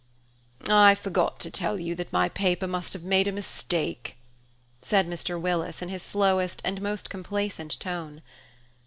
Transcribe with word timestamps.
"I 0.67 0.95
forgot 0.95 1.39
to 1.41 1.51
tell 1.51 1.79
you 1.79 1.93
that 1.93 2.11
my 2.11 2.27
paper 2.27 2.65
must 2.65 2.93
have 2.93 3.03
made 3.03 3.27
a 3.27 3.31
mistake," 3.31 4.15
said 4.81 5.07
Mr. 5.07 5.39
Willis 5.39 5.79
in 5.83 5.89
his 5.89 6.01
slowest 6.01 6.59
and 6.65 6.81
most 6.81 7.07
complacent 7.11 7.79
tone. 7.79 8.23